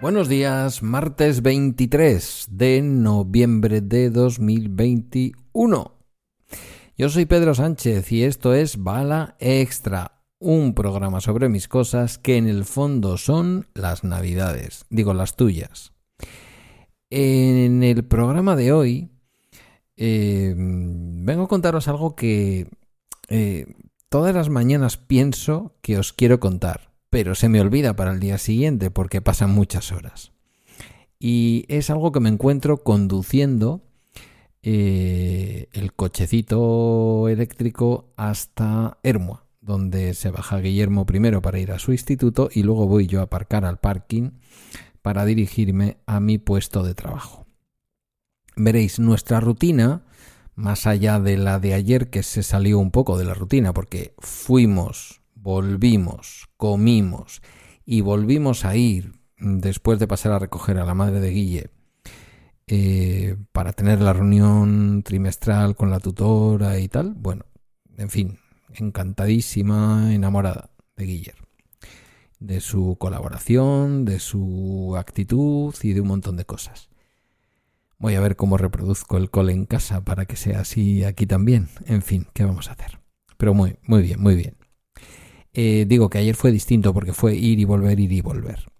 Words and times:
Buenos 0.00 0.28
días, 0.28 0.82
martes 0.82 1.42
23 1.42 2.46
de 2.50 2.80
noviembre 2.82 3.80
de 3.80 4.10
2021. 4.10 5.98
Yo 6.96 7.08
soy 7.08 7.26
Pedro 7.26 7.54
Sánchez 7.54 8.10
y 8.12 8.24
esto 8.24 8.54
es 8.54 8.82
Bala 8.82 9.36
Extra, 9.38 10.22
un 10.38 10.74
programa 10.74 11.20
sobre 11.20 11.48
mis 11.48 11.68
cosas 11.68 12.18
que 12.18 12.36
en 12.36 12.48
el 12.48 12.64
fondo 12.64 13.18
son 13.18 13.68
las 13.74 14.02
navidades, 14.02 14.86
digo 14.88 15.12
las 15.12 15.36
tuyas. 15.36 15.92
En 17.10 17.82
el 17.82 18.04
programa 18.04 18.56
de 18.56 18.72
hoy 18.72 19.10
eh, 20.04 20.54
vengo 20.56 21.44
a 21.44 21.48
contaros 21.48 21.86
algo 21.86 22.16
que 22.16 22.66
eh, 23.28 23.66
todas 24.08 24.34
las 24.34 24.48
mañanas 24.48 24.96
pienso 24.96 25.76
que 25.80 25.98
os 25.98 26.12
quiero 26.12 26.40
contar 26.40 26.92
pero 27.12 27.34
se 27.34 27.50
me 27.50 27.60
olvida 27.60 27.94
para 27.94 28.10
el 28.14 28.20
día 28.20 28.38
siguiente 28.38 28.90
porque 28.90 29.20
pasan 29.20 29.50
muchas 29.50 29.92
horas. 29.92 30.32
Y 31.18 31.66
es 31.68 31.90
algo 31.90 32.10
que 32.10 32.20
me 32.20 32.30
encuentro 32.30 32.82
conduciendo 32.82 33.82
eh, 34.62 35.68
el 35.74 35.92
cochecito 35.92 37.28
eléctrico 37.28 38.14
hasta 38.16 38.96
Hermua, 39.02 39.44
donde 39.60 40.14
se 40.14 40.30
baja 40.30 40.60
Guillermo 40.60 41.04
primero 41.04 41.42
para 41.42 41.58
ir 41.58 41.70
a 41.72 41.78
su 41.78 41.92
instituto 41.92 42.48
y 42.50 42.62
luego 42.62 42.86
voy 42.86 43.06
yo 43.06 43.20
a 43.20 43.24
aparcar 43.24 43.66
al 43.66 43.78
parking 43.78 44.30
para 45.02 45.26
dirigirme 45.26 45.98
a 46.06 46.18
mi 46.18 46.38
puesto 46.38 46.82
de 46.82 46.94
trabajo. 46.94 47.41
Veréis, 48.56 48.98
nuestra 48.98 49.40
rutina, 49.40 50.02
más 50.54 50.86
allá 50.86 51.20
de 51.20 51.36
la 51.36 51.58
de 51.58 51.74
ayer 51.74 52.10
que 52.10 52.22
se 52.22 52.42
salió 52.42 52.78
un 52.78 52.90
poco 52.90 53.18
de 53.18 53.24
la 53.24 53.34
rutina 53.34 53.72
porque 53.72 54.14
fuimos 54.18 55.22
volvimos, 55.42 56.48
comimos 56.56 57.42
y 57.84 58.00
volvimos 58.00 58.64
a 58.64 58.76
ir 58.76 59.12
después 59.38 59.98
de 59.98 60.06
pasar 60.06 60.32
a 60.32 60.38
recoger 60.38 60.78
a 60.78 60.84
la 60.84 60.94
madre 60.94 61.20
de 61.20 61.30
Guille 61.30 61.70
eh, 62.68 63.36
para 63.50 63.72
tener 63.72 64.00
la 64.00 64.12
reunión 64.12 65.02
trimestral 65.02 65.74
con 65.74 65.90
la 65.90 65.98
tutora 65.98 66.78
y 66.78 66.88
tal. 66.88 67.14
Bueno, 67.14 67.44
en 67.96 68.08
fin, 68.08 68.38
encantadísima, 68.72 70.14
enamorada 70.14 70.70
de 70.96 71.04
Guille, 71.06 71.34
de 72.38 72.60
su 72.60 72.96
colaboración, 72.98 74.04
de 74.04 74.20
su 74.20 74.94
actitud 74.96 75.74
y 75.82 75.92
de 75.92 76.00
un 76.00 76.08
montón 76.08 76.36
de 76.36 76.44
cosas. 76.44 76.91
Voy 78.02 78.16
a 78.16 78.20
ver 78.20 78.34
cómo 78.34 78.56
reproduzco 78.56 79.16
el 79.16 79.30
cole 79.30 79.52
en 79.52 79.64
casa 79.64 80.04
para 80.04 80.24
que 80.24 80.34
sea 80.34 80.62
así 80.62 81.04
aquí 81.04 81.24
también. 81.24 81.68
En 81.86 82.02
fin, 82.02 82.26
¿qué 82.34 82.44
vamos 82.44 82.68
a 82.68 82.72
hacer? 82.72 82.98
Pero 83.36 83.54
muy, 83.54 83.76
muy 83.86 84.02
bien, 84.02 84.20
muy 84.20 84.34
bien. 84.34 84.56
Eh, 85.52 85.84
digo 85.86 86.10
que 86.10 86.18
ayer 86.18 86.34
fue 86.34 86.50
distinto 86.50 86.92
porque 86.92 87.12
fue 87.12 87.36
ir 87.36 87.60
y 87.60 87.64
volver, 87.64 88.00
ir 88.00 88.10
y 88.10 88.20
volver. 88.20 88.72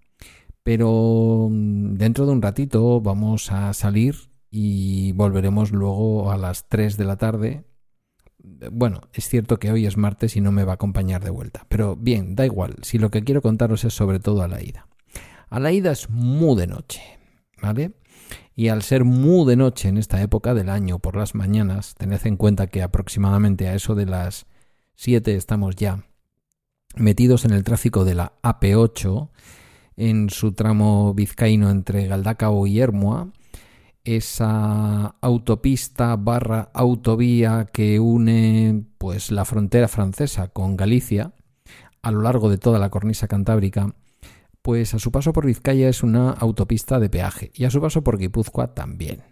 Pero 0.64 1.46
mm, 1.48 1.94
dentro 1.94 2.26
de 2.26 2.32
un 2.32 2.42
ratito 2.42 3.00
vamos 3.00 3.52
a 3.52 3.72
salir 3.74 4.16
y 4.50 5.12
volveremos 5.12 5.70
luego 5.70 6.32
a 6.32 6.36
las 6.36 6.68
3 6.68 6.96
de 6.96 7.04
la 7.04 7.16
tarde. 7.16 7.62
Bueno, 8.72 9.02
es 9.12 9.28
cierto 9.28 9.60
que 9.60 9.70
hoy 9.70 9.86
es 9.86 9.96
martes 9.96 10.34
y 10.34 10.40
no 10.40 10.50
me 10.50 10.64
va 10.64 10.72
a 10.72 10.74
acompañar 10.74 11.22
de 11.22 11.30
vuelta. 11.30 11.64
Pero 11.68 11.94
bien, 11.94 12.34
da 12.34 12.44
igual, 12.44 12.74
si 12.82 12.98
lo 12.98 13.12
que 13.12 13.22
quiero 13.22 13.40
contaros 13.40 13.84
es 13.84 13.94
sobre 13.94 14.18
todo 14.18 14.42
a 14.42 14.48
la 14.48 14.60
ida. 14.60 14.88
A 15.48 15.60
la 15.60 15.70
ida 15.70 15.92
es 15.92 16.10
muy 16.10 16.56
de 16.56 16.66
noche, 16.66 17.02
¿vale? 17.62 17.92
Y 18.54 18.68
al 18.68 18.82
ser 18.82 19.04
muy 19.04 19.46
de 19.46 19.56
noche 19.56 19.88
en 19.88 19.96
esta 19.96 20.20
época 20.20 20.54
del 20.54 20.68
año 20.68 20.98
por 20.98 21.16
las 21.16 21.34
mañanas, 21.34 21.94
tened 21.94 22.20
en 22.24 22.36
cuenta 22.36 22.66
que 22.66 22.82
aproximadamente 22.82 23.68
a 23.68 23.74
eso 23.74 23.94
de 23.94 24.06
las 24.06 24.46
7 24.96 25.34
estamos 25.34 25.76
ya 25.76 26.04
metidos 26.96 27.44
en 27.44 27.52
el 27.52 27.64
tráfico 27.64 28.04
de 28.04 28.14
la 28.14 28.34
AP8 28.42 29.30
en 29.96 30.30
su 30.30 30.52
tramo 30.52 31.14
vizcaíno 31.14 31.70
entre 31.70 32.06
Galdacao 32.06 32.66
y 32.66 32.80
Hermua, 32.80 33.32
esa 34.04 35.14
autopista 35.20 36.16
barra 36.16 36.70
autovía 36.74 37.66
que 37.72 38.00
une 38.00 38.84
pues 38.98 39.30
la 39.30 39.44
frontera 39.44 39.88
francesa 39.88 40.48
con 40.48 40.76
Galicia 40.76 41.32
a 42.02 42.10
lo 42.10 42.22
largo 42.22 42.50
de 42.50 42.58
toda 42.58 42.80
la 42.80 42.90
cornisa 42.90 43.28
cantábrica, 43.28 43.94
pues 44.62 44.94
a 44.94 44.98
su 44.98 45.10
paso 45.10 45.32
por 45.32 45.44
Vizcaya 45.44 45.88
es 45.88 46.02
una 46.02 46.30
autopista 46.30 46.98
de 47.00 47.10
peaje 47.10 47.50
y 47.54 47.64
a 47.64 47.70
su 47.70 47.80
paso 47.80 48.02
por 48.02 48.18
Guipúzcoa 48.18 48.74
también. 48.74 49.22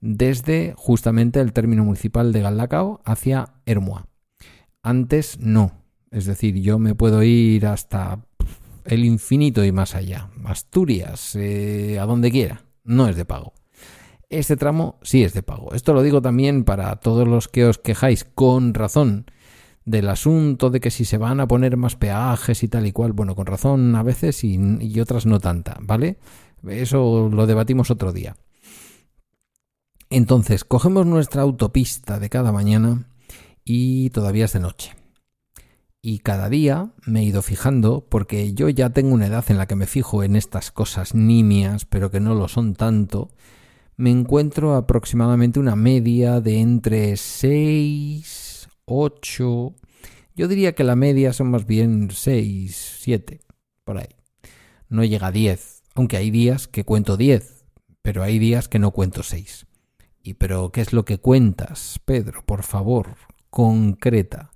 Desde 0.00 0.74
justamente 0.76 1.40
el 1.40 1.52
término 1.52 1.84
municipal 1.84 2.32
de 2.32 2.40
Galdacao 2.40 3.02
hacia 3.04 3.54
Hermua. 3.66 4.06
Antes 4.82 5.38
no, 5.38 5.72
es 6.10 6.24
decir, 6.24 6.54
yo 6.56 6.78
me 6.78 6.94
puedo 6.94 7.22
ir 7.22 7.66
hasta 7.66 8.24
el 8.86 9.04
infinito 9.04 9.62
y 9.64 9.72
más 9.72 9.94
allá. 9.94 10.30
Asturias, 10.44 11.36
eh, 11.36 11.98
a 12.00 12.06
donde 12.06 12.30
quiera. 12.30 12.64
No 12.82 13.08
es 13.08 13.16
de 13.16 13.26
pago. 13.26 13.52
Este 14.30 14.56
tramo 14.56 14.98
sí 15.02 15.22
es 15.22 15.34
de 15.34 15.42
pago. 15.42 15.74
Esto 15.74 15.92
lo 15.92 16.02
digo 16.02 16.22
también 16.22 16.64
para 16.64 16.96
todos 16.96 17.28
los 17.28 17.48
que 17.48 17.66
os 17.66 17.78
quejáis 17.78 18.24
con 18.24 18.74
razón 18.74 19.26
del 19.84 20.08
asunto 20.08 20.70
de 20.70 20.80
que 20.80 20.90
si 20.90 21.04
se 21.04 21.18
van 21.18 21.40
a 21.40 21.48
poner 21.48 21.76
más 21.76 21.96
peajes 21.96 22.62
y 22.62 22.68
tal 22.68 22.86
y 22.86 22.92
cual. 22.92 23.12
Bueno, 23.12 23.34
con 23.34 23.46
razón 23.46 23.94
a 23.94 24.02
veces 24.02 24.44
y, 24.44 25.00
otras 25.00 25.26
no 25.26 25.40
tanta, 25.40 25.78
¿vale? 25.80 26.18
Eso 26.66 27.28
lo 27.32 27.46
debatimos 27.46 27.90
otro 27.90 28.12
día. 28.12 28.36
Entonces, 30.10 30.64
cogemos 30.64 31.06
nuestra 31.06 31.42
autopista 31.42 32.18
de 32.18 32.28
cada 32.28 32.52
mañana 32.52 33.06
y 33.64 34.10
todavía 34.10 34.46
es 34.46 34.52
de 34.52 34.60
noche. 34.60 34.94
Y 36.02 36.20
cada 36.20 36.48
día 36.48 36.92
me 37.06 37.20
he 37.20 37.24
ido 37.24 37.42
fijando, 37.42 38.06
porque 38.08 38.54
yo 38.54 38.68
ya 38.70 38.90
tengo 38.90 39.14
una 39.14 39.26
edad 39.26 39.44
en 39.48 39.58
la 39.58 39.66
que 39.66 39.76
me 39.76 39.86
fijo 39.86 40.24
en 40.24 40.34
estas 40.34 40.70
cosas 40.70 41.14
nimias, 41.14 41.84
pero 41.84 42.10
que 42.10 42.20
no 42.20 42.34
lo 42.34 42.48
son 42.48 42.74
tanto, 42.74 43.30
me 43.96 44.10
encuentro 44.10 44.76
aproximadamente 44.76 45.60
una 45.60 45.76
media 45.76 46.40
de 46.40 46.60
entre 46.60 47.18
6, 47.18 48.49
8, 48.90 49.74
yo 50.34 50.48
diría 50.48 50.74
que 50.74 50.84
la 50.84 50.96
media 50.96 51.32
son 51.32 51.50
más 51.50 51.66
bien 51.66 52.10
6, 52.10 52.98
7, 53.00 53.40
por 53.84 53.98
ahí. 53.98 54.08
No 54.88 55.04
llega 55.04 55.28
a 55.28 55.32
10, 55.32 55.82
aunque 55.94 56.16
hay 56.16 56.30
días 56.30 56.66
que 56.66 56.84
cuento 56.84 57.16
10, 57.16 57.64
pero 58.02 58.22
hay 58.22 58.38
días 58.38 58.68
que 58.68 58.78
no 58.78 58.90
cuento 58.90 59.22
6. 59.22 59.66
¿Y 60.22 60.34
pero 60.34 60.72
qué 60.72 60.80
es 60.80 60.92
lo 60.92 61.04
que 61.04 61.18
cuentas, 61.18 62.00
Pedro? 62.04 62.44
Por 62.44 62.62
favor, 62.62 63.16
concreta 63.48 64.50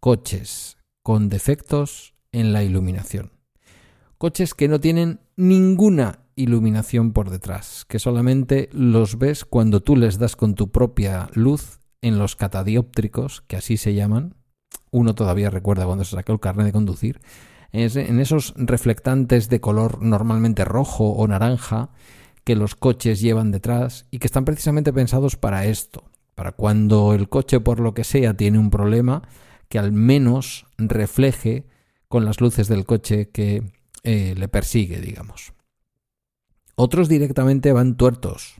coches 0.00 0.76
con 1.02 1.28
defectos 1.28 2.14
en 2.32 2.52
la 2.52 2.64
iluminación. 2.64 3.32
Coches 4.18 4.54
que 4.54 4.68
no 4.68 4.80
tienen 4.80 5.20
ninguna 5.36 6.20
iluminación 6.34 7.12
por 7.12 7.30
detrás, 7.30 7.84
que 7.86 7.98
solamente 7.98 8.68
los 8.72 9.18
ves 9.18 9.44
cuando 9.44 9.80
tú 9.80 9.96
les 9.96 10.18
das 10.18 10.34
con 10.34 10.54
tu 10.54 10.72
propia 10.72 11.28
luz 11.34 11.78
en 12.02 12.18
los 12.18 12.36
catadióptricos, 12.36 13.42
que 13.42 13.56
así 13.56 13.76
se 13.76 13.94
llaman. 13.94 14.34
Uno 14.90 15.14
todavía 15.14 15.48
recuerda 15.48 15.86
cuando 15.86 16.04
se 16.04 16.16
sacó 16.16 16.32
el 16.32 16.40
carnet 16.40 16.66
de 16.66 16.72
conducir. 16.72 17.20
En 17.72 18.20
esos 18.20 18.52
reflectantes 18.56 19.48
de 19.48 19.60
color 19.60 20.02
normalmente 20.02 20.64
rojo 20.66 21.08
o 21.10 21.26
naranja 21.26 21.90
que 22.44 22.56
los 22.56 22.74
coches 22.74 23.20
llevan 23.20 23.50
detrás 23.50 24.06
y 24.10 24.18
que 24.18 24.26
están 24.26 24.44
precisamente 24.44 24.92
pensados 24.92 25.36
para 25.36 25.64
esto, 25.64 26.04
para 26.34 26.52
cuando 26.52 27.14
el 27.14 27.30
coche 27.30 27.60
por 27.60 27.80
lo 27.80 27.94
que 27.94 28.04
sea 28.04 28.34
tiene 28.36 28.58
un 28.58 28.68
problema, 28.68 29.22
que 29.70 29.78
al 29.78 29.92
menos 29.92 30.66
refleje 30.76 31.66
con 32.08 32.26
las 32.26 32.42
luces 32.42 32.68
del 32.68 32.84
coche 32.84 33.30
que 33.30 33.72
eh, 34.02 34.34
le 34.36 34.48
persigue, 34.48 35.00
digamos. 35.00 35.54
Otros 36.74 37.08
directamente 37.08 37.72
van 37.72 37.96
tuertos. 37.96 38.56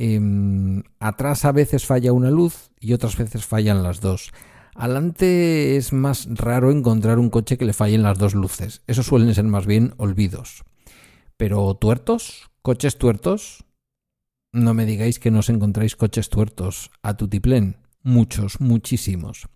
Em, 0.00 0.84
atrás 1.00 1.44
a 1.44 1.50
veces 1.50 1.84
falla 1.84 2.12
una 2.12 2.30
luz 2.30 2.70
y 2.78 2.92
otras 2.92 3.16
veces 3.16 3.44
fallan 3.44 3.82
las 3.82 4.00
dos. 4.00 4.30
Adelante 4.76 5.76
es 5.76 5.92
más 5.92 6.28
raro 6.30 6.70
encontrar 6.70 7.18
un 7.18 7.30
coche 7.30 7.58
que 7.58 7.64
le 7.64 7.72
fallen 7.72 8.04
las 8.04 8.16
dos 8.16 8.36
luces. 8.36 8.82
Esos 8.86 9.06
suelen 9.06 9.34
ser 9.34 9.42
más 9.46 9.66
bien 9.66 9.94
olvidos. 9.96 10.62
Pero 11.36 11.74
tuertos, 11.74 12.48
coches 12.62 12.96
tuertos, 12.96 13.64
no 14.52 14.72
me 14.72 14.86
digáis 14.86 15.18
que 15.18 15.32
no 15.32 15.40
os 15.40 15.50
encontráis 15.50 15.96
coches 15.96 16.28
tuertos 16.28 16.92
a 17.02 17.16
tutiplén. 17.16 17.78
Muchos, 18.04 18.60
muchísimos. 18.60 19.48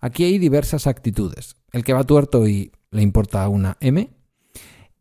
Aquí 0.00 0.24
hay 0.24 0.38
diversas 0.38 0.88
actitudes. 0.88 1.54
El 1.70 1.84
que 1.84 1.92
va 1.92 2.02
tuerto 2.02 2.48
y 2.48 2.72
le 2.90 3.02
importa 3.02 3.48
una 3.48 3.76
M. 3.78 4.10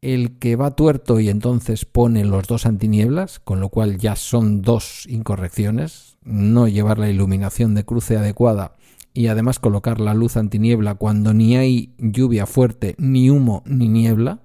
El 0.05 0.37
que 0.37 0.55
va 0.55 0.75
tuerto 0.75 1.19
y 1.19 1.29
entonces 1.29 1.83
pone 1.83 2.25
los 2.25 2.45
dos 2.45 2.67
antinieblas, 2.67 3.39
con 3.39 3.59
lo 3.59 3.69
cual 3.69 3.97
ya 3.97 4.15
son 4.15 4.61
dos 4.61 5.07
incorrecciones. 5.09 6.19
No 6.21 6.67
llevar 6.67 6.99
la 6.99 7.09
iluminación 7.09 7.73
de 7.73 7.85
cruce 7.85 8.15
adecuada 8.15 8.75
y 9.15 9.29
además 9.29 9.57
colocar 9.57 9.99
la 9.99 10.13
luz 10.13 10.37
antiniebla 10.37 10.93
cuando 10.93 11.33
ni 11.33 11.57
hay 11.57 11.95
lluvia 11.97 12.45
fuerte, 12.45 12.93
ni 12.99 13.31
humo, 13.31 13.63
ni 13.65 13.89
niebla. 13.89 14.41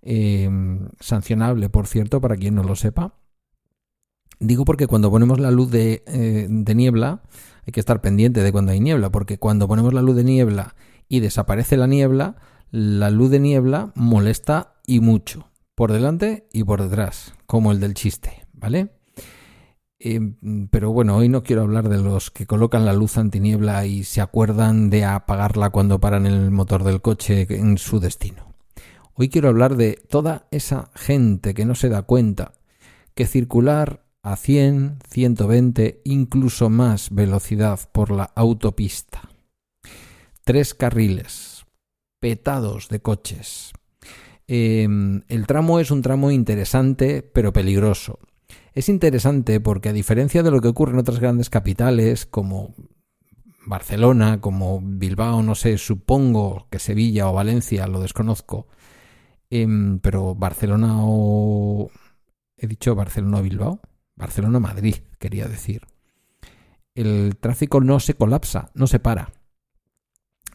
Em, 0.00 0.88
sancionable, 0.98 1.68
por 1.68 1.86
cierto, 1.86 2.22
para 2.22 2.36
quien 2.36 2.54
no 2.54 2.62
lo 2.62 2.74
sepa. 2.74 3.12
Digo 4.38 4.64
porque 4.64 4.86
cuando 4.86 5.10
ponemos 5.10 5.40
la 5.40 5.50
luz 5.50 5.68
eh, 5.74 6.46
de, 6.48 6.74
niebla, 6.74 7.20
hay 7.66 7.72
que 7.74 7.80
estar 7.80 8.00
pendiente 8.00 8.42
de 8.42 8.50
cuando 8.50 8.72
hay 8.72 8.80
niebla, 8.80 9.10
porque 9.10 9.36
cuando 9.36 9.68
ponemos 9.68 9.92
la 9.92 10.00
luz 10.00 10.16
de 10.16 10.24
niebla 10.24 10.74
y 11.06 11.20
desaparece 11.20 11.76
la 11.76 11.86
niebla, 11.86 12.36
la 12.70 13.10
luz 13.10 13.30
de 13.30 13.40
niebla 13.40 13.92
molesta 13.94 14.74
y 14.86 15.00
mucho, 15.00 15.50
por 15.74 15.92
delante 15.92 16.48
y 16.52 16.64
por 16.64 16.82
detrás, 16.82 17.34
como 17.46 17.72
el 17.72 17.80
del 17.80 17.94
chiste, 17.94 18.46
¿vale? 18.52 18.90
Eh, 19.98 20.18
pero 20.70 20.92
bueno, 20.92 21.16
hoy 21.16 21.28
no 21.28 21.42
quiero 21.42 21.62
hablar 21.62 21.88
de 21.90 21.98
los 21.98 22.30
que 22.30 22.46
colocan 22.46 22.86
la 22.86 22.94
luz 22.94 23.18
antiniebla 23.18 23.84
y 23.84 24.04
se 24.04 24.22
acuerdan 24.22 24.88
de 24.88 25.04
apagarla 25.04 25.70
cuando 25.70 26.00
paran 26.00 26.26
el 26.26 26.50
motor 26.50 26.84
del 26.84 27.02
coche 27.02 27.46
en 27.50 27.76
su 27.76 28.00
destino. 28.00 28.54
Hoy 29.14 29.28
quiero 29.28 29.48
hablar 29.48 29.76
de 29.76 30.02
toda 30.08 30.46
esa 30.50 30.90
gente 30.94 31.52
que 31.52 31.66
no 31.66 31.74
se 31.74 31.90
da 31.90 32.02
cuenta 32.02 32.52
que 33.14 33.26
circular 33.26 34.06
a 34.22 34.36
100, 34.36 35.00
120, 35.10 36.00
incluso 36.04 36.70
más 36.70 37.10
velocidad 37.10 37.80
por 37.92 38.10
la 38.10 38.24
autopista. 38.34 39.28
Tres 40.44 40.72
carriles, 40.72 41.59
petados 42.20 42.88
de 42.88 43.00
coches. 43.00 43.72
Em, 44.46 45.22
el 45.28 45.46
tramo 45.46 45.80
es 45.80 45.90
un 45.90 46.02
tramo 46.02 46.30
interesante 46.30 47.22
pero 47.22 47.52
peligroso. 47.52 48.18
Es 48.72 48.88
interesante 48.88 49.60
porque 49.60 49.88
a 49.88 49.92
diferencia 49.92 50.42
de 50.42 50.50
lo 50.50 50.60
que 50.60 50.68
ocurre 50.68 50.92
en 50.92 50.98
otras 50.98 51.18
grandes 51.18 51.50
capitales 51.50 52.26
como 52.26 52.74
Barcelona, 53.66 54.40
como 54.40 54.80
Bilbao, 54.82 55.42
no 55.42 55.54
sé, 55.54 55.78
supongo 55.78 56.66
que 56.70 56.78
Sevilla 56.78 57.28
o 57.28 57.32
Valencia, 57.32 57.86
lo 57.86 58.00
desconozco, 58.00 58.66
em, 59.50 59.98
pero 60.00 60.34
Barcelona 60.34 60.96
o... 61.00 61.90
He 62.56 62.66
dicho 62.66 62.94
Barcelona 62.94 63.38
o 63.38 63.42
Bilbao. 63.42 63.80
Barcelona-Madrid, 64.16 64.96
quería 65.18 65.48
decir. 65.48 65.86
El 66.94 67.36
tráfico 67.40 67.80
no 67.80 68.00
se 68.00 68.14
colapsa, 68.14 68.70
no 68.74 68.86
se 68.86 68.98
para. 68.98 69.32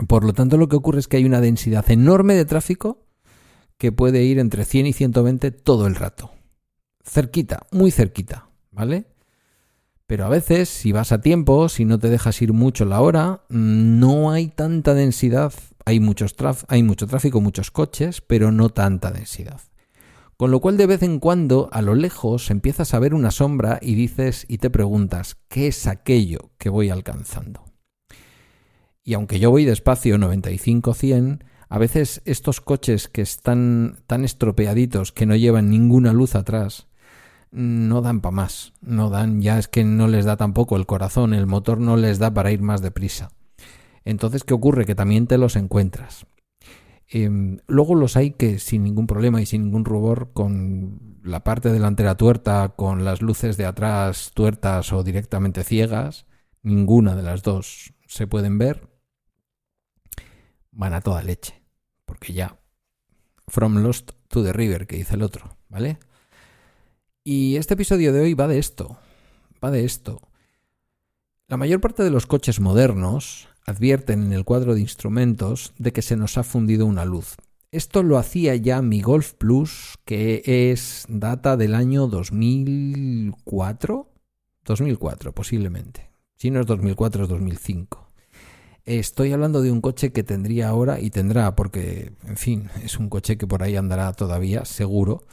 Por 0.08 0.24
lo 0.24 0.34
tanto, 0.34 0.58
lo 0.58 0.68
que 0.68 0.76
ocurre 0.76 1.00
es 1.00 1.08
que 1.08 1.18
hay 1.18 1.26
una 1.26 1.42
densidad 1.42 1.90
enorme 1.90 2.34
de 2.34 2.46
tráfico 2.46 3.06
que 3.78 3.92
puede 3.92 4.24
ir 4.24 4.40
entre 4.40 4.66
100 4.66 4.88
y 4.88 4.94
120 4.94 5.52
todo 5.52 5.88
el 5.88 5.96
rato. 5.96 6.32
Cerquita, 7.04 7.68
muy 7.72 7.92
cerquita, 7.92 8.50
¿vale? 8.72 9.08
Pero 10.08 10.26
a 10.26 10.30
veces, 10.30 10.70
si 10.70 10.92
vas 10.92 11.12
a 11.12 11.22
tiempo, 11.22 11.68
si 11.70 11.86
no 11.86 11.98
te 11.98 12.10
dejas 12.10 12.42
ir 12.42 12.54
mucho 12.54 12.86
la 12.86 13.02
hora, 13.02 13.44
no 13.50 14.32
hay 14.32 14.48
tanta 14.48 14.94
densidad. 14.94 15.54
Hay, 15.86 15.96
hay 16.68 16.84
mucho 16.84 17.08
tráfico, 17.08 17.42
muchos 17.42 17.72
coches, 17.72 18.22
pero 18.22 18.52
no 18.52 18.70
tanta 18.70 19.12
densidad. 19.12 19.62
Con 20.38 20.52
lo 20.52 20.60
cual 20.60 20.78
de 20.78 20.86
vez 20.86 21.02
en 21.02 21.20
cuando 21.20 21.70
a 21.72 21.82
lo 21.82 21.96
lejos 21.96 22.52
empiezas 22.52 22.94
a 22.94 23.00
ver 23.00 23.14
una 23.14 23.32
sombra 23.32 23.80
y 23.82 23.96
dices 23.96 24.46
y 24.50 24.58
te 24.58 24.70
preguntas, 24.70 25.38
¿qué 25.48 25.68
es 25.68 25.88
aquello 25.88 26.52
que 26.58 26.70
voy 26.70 26.90
alcanzando? 26.90 27.64
Y 29.08 29.14
aunque 29.14 29.40
yo 29.40 29.52
voy 29.52 29.66
despacio 29.66 30.18
95-100, 30.18 31.44
a 31.70 31.78
veces 31.78 32.24
estos 32.26 32.60
coches 32.60 33.08
que 33.08 33.22
están 33.22 34.00
tan 34.08 34.26
estropeaditos 34.26 35.12
que 35.12 35.28
no 35.28 35.36
llevan 35.36 35.70
ninguna 35.70 36.12
luz 36.12 36.34
atrás, 36.34 36.88
no 37.52 38.02
dan 38.02 38.20
para 38.20 38.36
más, 38.36 38.74
no 38.82 39.12
dan, 39.12 39.44
ya 39.44 39.60
es 39.60 39.68
que 39.68 39.84
no 39.84 40.08
les 40.08 40.26
da 40.26 40.38
tampoco 40.38 40.76
el 40.76 40.88
corazón, 40.88 41.36
el 41.36 41.46
motor 41.46 41.80
no 41.80 41.98
les 41.98 42.18
da 42.18 42.34
para 42.34 42.52
ir 42.52 42.64
más 42.64 42.82
deprisa. 42.82 43.30
Entonces, 44.06 44.44
¿qué 44.44 44.56
ocurre? 44.56 44.86
Que 44.86 44.96
también 44.96 45.28
te 45.28 45.38
los 45.38 45.56
encuentras. 45.56 46.26
Em, 47.08 47.60
luego 47.68 47.94
los 47.94 48.18
hay 48.18 48.32
que 48.32 48.58
sin 48.58 48.84
ningún 48.84 49.06
problema 49.06 49.40
y 49.40 49.46
sin 49.46 49.66
ningún 49.66 49.86
rubor, 49.86 50.32
con 50.34 51.20
la 51.24 51.44
parte 51.44 51.72
delantera 51.72 52.18
tuerta, 52.18 52.74
con 52.76 53.06
las 53.06 53.22
luces 53.22 53.56
de 53.56 53.66
atrás 53.66 54.32
tuertas 54.34 54.92
o 54.94 55.04
directamente 55.04 55.64
ciegas, 55.64 56.26
ninguna 56.64 57.16
de 57.16 57.22
las 57.22 57.44
dos 57.44 57.94
se 58.08 58.28
pueden 58.28 58.58
ver, 58.58 58.95
van 60.76 60.94
a 60.94 61.02
toda 61.02 61.24
leche, 61.24 61.64
porque 62.06 62.34
ya, 62.34 62.60
from 63.48 63.82
lost 63.82 64.12
to 64.28 64.44
the 64.44 64.54
river, 64.54 64.86
que 64.86 64.98
dice 64.98 65.16
el 65.16 65.24
otro, 65.24 65.58
¿vale? 65.70 65.98
Y 67.24 67.56
este 67.56 67.74
episodio 67.74 68.14
de 68.14 68.20
hoy 68.20 68.36
va 68.36 68.48
de 68.48 68.60
esto, 68.60 69.00
va 69.64 69.72
de 69.72 69.86
esto. 69.86 70.22
La 71.48 71.58
mayor 71.58 71.82
parte 71.82 72.04
de 72.04 72.12
los 72.12 72.28
coches 72.28 72.60
modernos 72.60 73.48
advierten 73.66 74.24
en 74.24 74.34
el 74.34 74.46
cuadro 74.46 74.76
de 74.76 74.82
instrumentos 74.82 75.74
de 75.78 75.92
que 75.92 76.02
se 76.02 76.18
nos 76.18 76.38
ha 76.38 76.44
fundido 76.44 76.86
una 76.86 77.06
luz. 77.06 77.36
Esto 77.72 78.04
lo 78.04 78.18
hacía 78.18 78.56
ya 78.56 78.82
mi 78.82 79.02
Golf 79.02 79.34
Plus, 79.34 79.96
que 80.06 80.44
es 80.46 81.06
data 81.10 81.58
del 81.58 81.76
año 81.76 82.08
2004. 82.08 84.10
2004, 84.66 85.34
posiblemente. 85.34 86.10
Si 86.36 86.52
no 86.52 86.62
es 86.62 86.68
2004, 86.68 87.24
es 87.24 87.30
2005. 87.30 88.05
Estoy 88.86 89.32
hablando 89.34 89.62
de 89.62 89.72
un 89.72 89.82
coche 89.82 90.12
que 90.12 90.24
tendría 90.24 90.70
ahora 90.70 91.00
y 91.00 91.10
tendrá, 91.10 91.56
porque, 91.56 92.14
en 92.28 92.38
fin, 92.38 92.70
es 92.84 93.00
un 93.00 93.10
coche 93.10 93.38
que 93.38 93.48
por 93.48 93.64
ahí 93.64 93.76
andará 93.76 94.14
todavía, 94.14 94.64
seguro. 94.66 95.24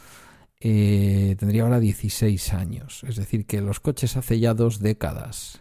Eh, 0.59 1.37
tendría 1.39 1.65
ahora 1.65 1.79
16 1.81 2.55
años. 2.55 3.05
Es 3.07 3.17
decir, 3.17 3.47
que 3.47 3.61
los 3.61 3.81
coches 3.81 4.17
hace 4.17 4.41
ya 4.41 4.55
dos 4.55 4.79
décadas 4.81 5.61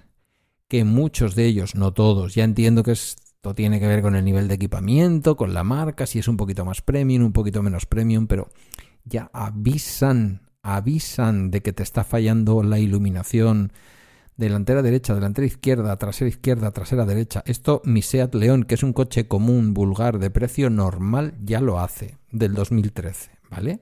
que 0.72 0.86
muchos 0.86 1.36
de 1.36 1.48
ellos, 1.48 1.76
no 1.76 1.92
todos, 1.92 2.34
ya 2.34 2.46
entiendo 2.46 2.82
que 2.82 2.94
esto 2.94 3.54
tiene 3.54 3.82
que 3.82 3.88
ver 3.88 4.02
con 4.02 4.16
el 4.16 4.24
nivel 4.24 4.48
de 4.48 4.54
equipamiento, 4.54 5.36
con 5.36 5.54
la 5.54 5.66
marca, 5.66 6.06
si 6.06 6.20
es 6.20 6.30
un 6.30 6.38
poquito 6.38 6.64
más 6.64 6.82
premium, 6.82 7.26
un 7.26 7.34
poquito 7.34 7.62
menos 7.62 7.86
premium, 7.86 8.26
pero 8.26 8.48
ya 9.04 9.30
avisan, 9.34 10.44
avisan 10.62 11.52
de 11.52 11.62
que 11.62 11.74
te 11.74 11.84
está 11.84 12.06
fallando 12.06 12.64
la 12.64 12.80
iluminación 12.80 13.74
delantera 14.42 14.82
derecha, 14.82 15.14
delantera 15.14 15.46
izquierda, 15.46 15.96
trasera 15.98 16.28
izquierda, 16.28 16.72
trasera 16.72 17.06
derecha. 17.06 17.44
Esto 17.46 17.82
mi 17.86 18.02
Seat 18.02 18.34
León, 18.34 18.64
que 18.64 18.74
es 18.76 18.84
un 18.84 18.92
coche 18.92 19.28
común, 19.28 19.74
vulgar, 19.74 20.18
de 20.18 20.32
precio 20.32 20.70
normal, 20.70 21.36
ya 21.44 21.62
lo 21.62 21.80
hace, 21.80 22.18
del 22.32 22.56
2013, 22.56 23.32
¿vale? 23.50 23.82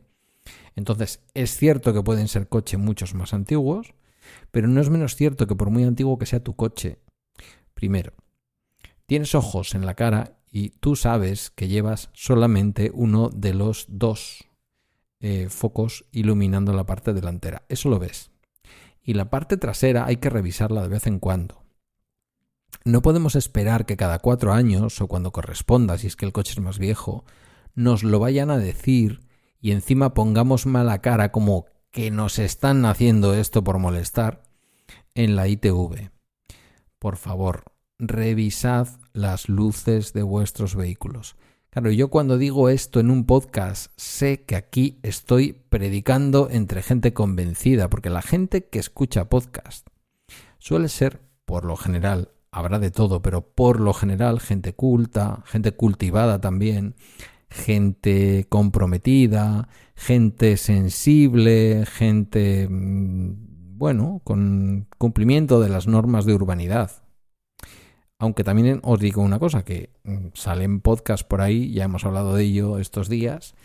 Entonces, 0.75 1.21
es 1.33 1.55
cierto 1.55 1.93
que 1.93 2.03
pueden 2.03 2.27
ser 2.27 2.49
coches 2.49 2.77
muchos 2.77 3.15
más 3.15 3.33
antiguos, 3.33 3.93
pero 4.51 4.67
no 4.67 4.81
es 4.81 4.89
menos 4.89 5.15
cierto 5.15 5.47
que 5.47 5.55
por 5.55 5.69
muy 5.69 5.83
antiguo 5.83 6.19
que 6.19 6.25
sea 6.25 6.43
tu 6.43 6.55
coche, 6.55 6.99
primero, 7.73 8.13
tienes 9.05 9.35
ojos 9.35 9.75
en 9.75 9.85
la 9.85 9.95
cara 9.95 10.39
y 10.51 10.71
tú 10.71 10.97
sabes 10.97 11.51
que 11.51 11.69
llevas 11.69 12.09
solamente 12.11 12.91
uno 12.93 13.29
de 13.29 13.53
los 13.53 13.85
dos 13.87 14.45
eh, 15.21 15.47
focos 15.49 16.05
iluminando 16.11 16.73
la 16.73 16.85
parte 16.85 17.13
delantera. 17.13 17.63
Eso 17.69 17.89
lo 17.89 17.97
ves. 17.97 18.31
Y 19.03 19.13
la 19.13 19.29
parte 19.29 19.57
trasera 19.57 20.05
hay 20.05 20.17
que 20.17 20.29
revisarla 20.29 20.81
de 20.81 20.89
vez 20.89 21.07
en 21.07 21.19
cuando. 21.19 21.63
No 22.85 23.01
podemos 23.01 23.35
esperar 23.35 23.85
que 23.85 23.97
cada 23.97 24.19
cuatro 24.19 24.53
años, 24.53 25.01
o 25.01 25.07
cuando 25.07 25.31
corresponda, 25.31 25.97
si 25.97 26.07
es 26.07 26.15
que 26.15 26.25
el 26.25 26.31
coche 26.31 26.53
es 26.53 26.59
más 26.59 26.79
viejo, 26.79 27.25
nos 27.75 28.03
lo 28.03 28.19
vayan 28.19 28.49
a 28.49 28.57
decir 28.57 29.21
y 29.61 29.71
encima 29.71 30.13
pongamos 30.13 30.65
mala 30.65 31.01
cara 31.01 31.31
como 31.31 31.65
que 31.91 32.11
nos 32.11 32.39
están 32.39 32.85
haciendo 32.85 33.33
esto 33.33 33.63
por 33.63 33.79
molestar 33.79 34.43
en 35.15 35.35
la 35.35 35.47
ITV. 35.47 36.11
Por 36.99 37.17
favor, 37.17 37.63
revisad 37.97 38.87
las 39.13 39.49
luces 39.49 40.13
de 40.13 40.23
vuestros 40.23 40.75
vehículos. 40.75 41.35
Claro, 41.71 41.91
yo 41.91 42.09
cuando 42.09 42.39
digo 42.39 42.69
esto 42.69 42.99
en 42.99 43.11
un 43.11 43.25
podcast 43.25 43.91
sé 43.95 44.41
que 44.41 44.55
aquí 44.55 44.97
estoy 45.03 45.53
predicando 45.69 46.49
entre 46.49 46.81
gente 46.81 47.13
convencida, 47.13 47.91
porque 47.91 48.09
la 48.09 48.23
gente 48.23 48.65
que 48.65 48.79
escucha 48.79 49.29
podcast 49.29 49.87
suele 50.57 50.89
ser, 50.89 51.21
por 51.45 51.65
lo 51.65 51.75
general, 51.75 52.31
habrá 52.49 52.79
de 52.79 52.89
todo, 52.89 53.21
pero 53.21 53.41
por 53.41 53.79
lo 53.79 53.93
general 53.93 54.39
gente 54.39 54.73
culta, 54.73 55.43
gente 55.45 55.71
cultivada 55.71 56.41
también, 56.41 56.95
gente 57.51 58.47
comprometida, 58.49 59.69
gente 59.93 60.57
sensible, 60.57 61.85
gente, 61.85 62.67
mm, 62.67 63.77
bueno, 63.77 64.21
con 64.23 64.87
cumplimiento 64.97 65.59
de 65.61 65.69
las 65.69 65.85
normas 65.85 66.25
de 66.25 66.33
urbanidad. 66.33 67.03
Aunque 68.19 68.43
también 68.43 68.81
os 68.83 68.99
digo 68.99 69.21
una 69.21 69.39
cosa, 69.39 69.63
que 69.63 69.91
mm, 70.03 70.27
salen 70.33 70.81
podcasts 70.81 71.25
por 71.25 71.41
ahí, 71.41 71.71
ya 71.71 71.85
hemos 71.85 72.05
hablado 72.05 72.35
de 72.35 72.43
ello 72.43 72.77
estos 72.77 73.07
días, 73.07 73.55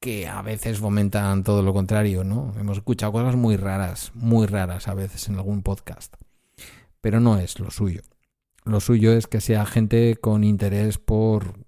que 0.00 0.28
a 0.28 0.40
veces 0.42 0.78
fomentan 0.78 1.42
todo 1.42 1.62
lo 1.62 1.74
contrario, 1.74 2.22
¿no? 2.22 2.52
Hemos 2.58 2.78
escuchado 2.78 3.12
cosas 3.12 3.34
muy 3.34 3.56
raras, 3.56 4.12
muy 4.14 4.46
raras 4.46 4.86
a 4.86 4.94
veces 4.94 5.28
en 5.28 5.34
algún 5.34 5.62
podcast. 5.62 6.14
Pero 7.00 7.18
no 7.18 7.38
es 7.38 7.58
lo 7.58 7.72
suyo. 7.72 8.02
Lo 8.64 8.80
suyo 8.80 9.12
es 9.12 9.26
que 9.26 9.40
sea 9.40 9.66
gente 9.66 10.16
con 10.16 10.44
interés 10.44 10.98
por, 10.98 11.58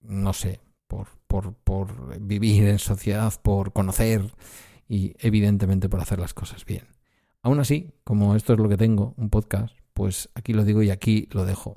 no 0.00 0.32
sé, 0.32 0.60
por, 0.86 1.08
por 1.26 2.18
vivir 2.20 2.68
en 2.68 2.78
sociedad, 2.78 3.32
por 3.42 3.72
conocer 3.72 4.32
y 4.88 5.14
evidentemente 5.18 5.88
por 5.88 6.00
hacer 6.00 6.18
las 6.20 6.34
cosas 6.34 6.64
bien. 6.64 6.86
Aún 7.42 7.60
así, 7.60 7.92
como 8.04 8.34
esto 8.34 8.52
es 8.52 8.58
lo 8.58 8.68
que 8.68 8.76
tengo, 8.76 9.14
un 9.16 9.30
podcast, 9.30 9.77
pues 9.98 10.28
aquí 10.36 10.52
lo 10.52 10.64
digo 10.64 10.80
y 10.84 10.90
aquí 10.90 11.28
lo 11.32 11.44
dejo. 11.44 11.76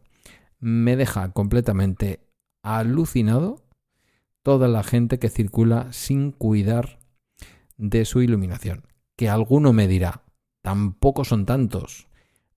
Me 0.59 0.95
deja 0.95 1.31
completamente 1.31 2.19
alucinado 2.61 3.65
toda 4.43 4.67
la 4.67 4.83
gente 4.83 5.17
que 5.17 5.29
circula 5.29 5.91
sin 5.91 6.31
cuidar 6.31 6.99
de 7.77 8.05
su 8.05 8.21
iluminación. 8.21 8.83
Que 9.15 9.27
alguno 9.27 9.73
me 9.73 9.87
dirá, 9.87 10.21
tampoco 10.61 11.25
son 11.25 11.47
tantos. 11.47 12.07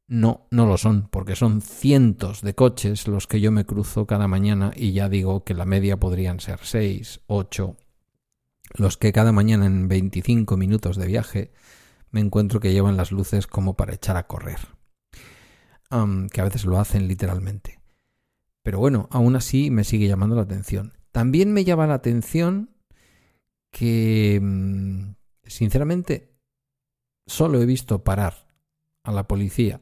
No, 0.06 0.46
no 0.50 0.66
lo 0.66 0.76
son, 0.76 1.08
porque 1.10 1.34
son 1.34 1.62
cientos 1.62 2.42
de 2.42 2.54
coches 2.54 3.08
los 3.08 3.26
que 3.26 3.40
yo 3.40 3.50
me 3.50 3.64
cruzo 3.64 4.06
cada 4.06 4.28
mañana 4.28 4.70
y 4.76 4.92
ya 4.92 5.08
digo 5.08 5.44
que 5.44 5.54
la 5.54 5.64
media 5.64 5.98
podrían 5.98 6.40
ser 6.40 6.58
6, 6.62 7.22
8, 7.26 7.74
los 8.74 8.98
que 8.98 9.14
cada 9.14 9.32
mañana 9.32 9.64
en 9.64 9.88
25 9.88 10.58
minutos 10.58 10.98
de 10.98 11.06
viaje 11.06 11.52
me 12.10 12.20
encuentro 12.20 12.60
que 12.60 12.74
llevan 12.74 12.98
las 12.98 13.12
luces 13.12 13.46
como 13.46 13.78
para 13.78 13.94
echar 13.94 14.18
a 14.18 14.26
correr. 14.26 14.58
Que 16.30 16.40
a 16.40 16.44
veces 16.44 16.64
lo 16.64 16.78
hacen 16.78 17.06
literalmente. 17.06 17.80
Pero 18.62 18.78
bueno, 18.78 19.08
aún 19.10 19.36
así 19.36 19.70
me 19.70 19.84
sigue 19.84 20.08
llamando 20.08 20.34
la 20.34 20.42
atención. 20.42 20.94
También 21.12 21.52
me 21.52 21.64
llama 21.64 21.86
la 21.86 21.94
atención 21.94 22.70
que, 23.70 24.40
mm, 24.42 25.14
sinceramente, 25.44 26.34
solo 27.26 27.60
he 27.60 27.66
visto 27.66 28.02
parar 28.02 28.48
a 29.04 29.12
la 29.12 29.28
policía 29.28 29.80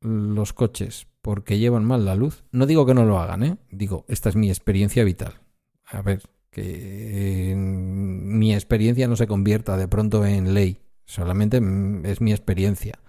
los 0.00 0.52
coches 0.52 1.06
porque 1.22 1.58
llevan 1.58 1.84
mal 1.84 2.04
la 2.04 2.14
luz. 2.14 2.44
No 2.52 2.66
digo 2.66 2.86
que 2.86 2.94
no 2.94 3.04
lo 3.04 3.18
hagan, 3.18 3.42
¿eh? 3.42 3.58
Digo, 3.70 4.04
esta 4.08 4.28
es 4.28 4.36
mi 4.36 4.48
experiencia 4.48 5.04
vital. 5.04 5.40
A 5.84 6.02
ver, 6.02 6.22
que 6.50 7.54
mi 7.56 8.54
experiencia 8.54 9.08
no 9.08 9.16
se 9.16 9.26
convierta 9.26 9.76
de 9.76 9.88
pronto 9.88 10.24
en 10.24 10.54
ley. 10.54 10.78
Solamente 11.04 11.60
mm, 11.60 12.06
es 12.06 12.20
mi 12.20 12.32
experiencia. 12.32 13.00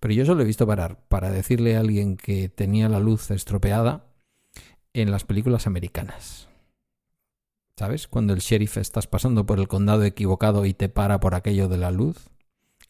Pero 0.00 0.14
yo 0.14 0.24
solo 0.24 0.42
he 0.42 0.46
visto 0.46 0.66
parar 0.66 1.00
para 1.08 1.30
decirle 1.30 1.76
a 1.76 1.80
alguien 1.80 2.16
que 2.16 2.48
tenía 2.48 2.88
la 2.88 3.00
luz 3.00 3.30
estropeada 3.30 4.04
en 4.92 5.10
las 5.10 5.24
películas 5.24 5.66
americanas. 5.66 6.48
¿Sabes? 7.76 8.08
Cuando 8.08 8.32
el 8.32 8.40
sheriff 8.40 8.76
estás 8.76 9.06
pasando 9.06 9.46
por 9.46 9.60
el 9.60 9.68
condado 9.68 10.04
equivocado 10.04 10.64
y 10.66 10.74
te 10.74 10.88
para 10.88 11.20
por 11.20 11.34
aquello 11.34 11.68
de 11.68 11.78
la 11.78 11.90
luz 11.90 12.30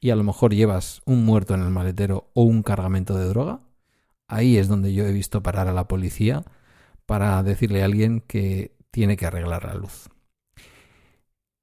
y 0.01 0.11
a 0.11 0.17
lo 0.17 0.25
mejor 0.25 0.55
llevas 0.55 1.03
un 1.05 1.25
muerto 1.25 1.55
en 1.55 1.61
el 1.61 1.71
maletero 1.71 2.31
o 2.35 2.43
un 2.43 2.63
cargamento 2.63 3.17
de 3.17 3.27
droga, 3.27 3.61
ahí 4.29 4.57
es 4.57 4.69
donde 4.69 4.95
yo 4.95 5.05
he 5.05 5.13
visto 5.13 5.43
parar 5.43 5.69
a 5.69 5.73
la 5.73 5.89
policía 5.89 6.45
para 7.05 7.43
decirle 7.43 7.83
a 7.83 7.87
alguien 7.87 8.21
que 8.21 8.77
tiene 8.91 9.17
que 9.17 9.27
arreglar 9.27 9.65
la 9.65 9.75
luz. 9.75 10.09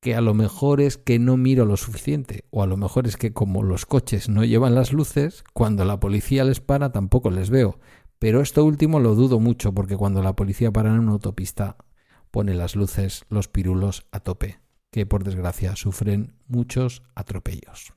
Que 0.06 0.14
a 0.14 0.22
lo 0.22 0.36
mejor 0.36 0.82
es 0.82 1.00
que 1.00 1.18
no 1.18 1.36
miro 1.36 1.66
lo 1.66 1.78
suficiente, 1.78 2.46
o 2.52 2.62
a 2.62 2.68
lo 2.68 2.78
mejor 2.78 3.08
es 3.08 3.18
que 3.18 3.34
como 3.34 3.64
los 3.64 3.88
coches 3.88 4.30
no 4.30 4.46
llevan 4.46 4.76
las 4.76 4.94
luces, 4.94 5.44
cuando 5.52 5.84
la 5.84 6.00
policía 6.00 6.44
les 6.44 6.60
para 6.60 6.92
tampoco 6.92 7.32
les 7.32 7.50
veo. 7.50 7.80
Pero 8.20 8.40
esto 8.40 8.64
último 8.64 9.00
lo 9.00 9.16
dudo 9.16 9.40
mucho 9.40 9.74
porque 9.74 9.98
cuando 9.98 10.22
la 10.22 10.36
policía 10.36 10.72
para 10.72 10.92
en 10.92 11.00
una 11.00 11.14
autopista 11.14 11.78
pone 12.30 12.54
las 12.54 12.76
luces, 12.76 13.26
los 13.30 13.48
pirulos 13.48 14.06
a 14.12 14.20
tope, 14.20 14.60
que 14.92 15.08
por 15.08 15.24
desgracia 15.24 15.76
sufren 15.76 16.36
muchos 16.48 17.02
atropellos. 17.16 17.96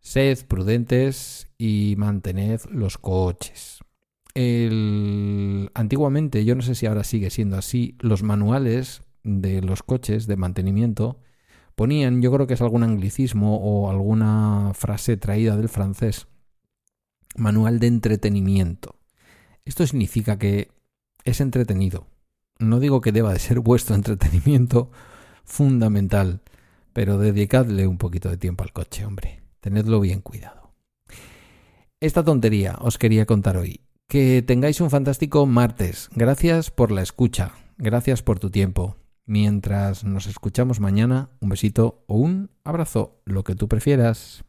Sed 0.00 0.44
prudentes 0.48 1.46
y 1.56 1.94
mantened 1.98 2.62
los 2.68 2.98
coches. 2.98 3.78
El... 4.34 5.70
Antiguamente, 5.74 6.44
yo 6.44 6.56
no 6.56 6.62
sé 6.62 6.74
si 6.74 6.86
ahora 6.86 7.04
sigue 7.04 7.30
siendo 7.30 7.56
así, 7.56 7.96
los 8.00 8.24
manuales 8.24 9.02
de 9.28 9.62
los 9.62 9.82
coches 9.82 10.26
de 10.26 10.36
mantenimiento 10.36 11.20
ponían, 11.78 12.20
yo 12.20 12.32
creo 12.32 12.48
que 12.48 12.54
es 12.54 12.60
algún 12.60 12.82
anglicismo 12.82 13.58
o 13.58 13.88
alguna 13.88 14.72
frase 14.74 15.16
traída 15.16 15.56
del 15.56 15.68
francés, 15.68 16.26
manual 17.36 17.78
de 17.78 17.86
entretenimiento. 17.86 18.96
Esto 19.64 19.86
significa 19.86 20.38
que 20.38 20.72
es 21.24 21.40
entretenido. 21.40 22.08
No 22.58 22.80
digo 22.80 23.00
que 23.00 23.12
deba 23.12 23.32
de 23.32 23.38
ser 23.38 23.60
vuestro 23.60 23.94
entretenimiento 23.94 24.90
fundamental, 25.44 26.40
pero 26.92 27.16
dedicadle 27.16 27.86
un 27.86 27.98
poquito 27.98 28.28
de 28.28 28.38
tiempo 28.38 28.64
al 28.64 28.72
coche, 28.72 29.04
hombre. 29.04 29.42
Tenedlo 29.60 30.00
bien 30.00 30.20
cuidado. 30.20 30.72
Esta 32.00 32.24
tontería 32.24 32.76
os 32.80 32.98
quería 32.98 33.26
contar 33.26 33.56
hoy. 33.56 33.80
Que 34.08 34.42
tengáis 34.42 34.80
un 34.80 34.90
fantástico 34.90 35.46
martes. 35.46 36.08
Gracias 36.14 36.70
por 36.70 36.90
la 36.90 37.02
escucha. 37.02 37.52
Gracias 37.76 38.22
por 38.22 38.38
tu 38.38 38.50
tiempo. 38.50 38.96
Mientras 39.28 40.04
nos 40.04 40.26
escuchamos 40.26 40.80
mañana, 40.80 41.28
un 41.40 41.50
besito 41.50 42.02
o 42.06 42.16
un 42.16 42.50
abrazo, 42.64 43.20
lo 43.26 43.44
que 43.44 43.54
tú 43.54 43.68
prefieras. 43.68 44.42